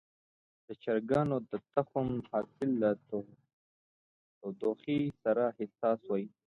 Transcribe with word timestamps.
د 0.65 0.67
چرګانو 0.83 1.37
د 1.49 1.51
تخم 1.73 2.07
حاصل 2.29 2.69
له 2.81 2.91
تودوخې 4.39 4.99
سره 5.23 5.45
حساس 5.57 5.99
وي. 6.09 6.25